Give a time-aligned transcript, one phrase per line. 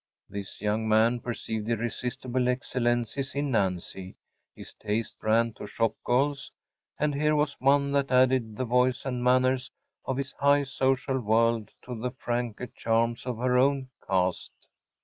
[0.27, 4.17] This young man perceived irresistible excellencies in Nancy.
[4.55, 6.51] His taste ran to shop girls;
[6.97, 9.69] and here was one that added the voice and manners
[10.05, 14.65] of his high social world to the franker charms of her own caste.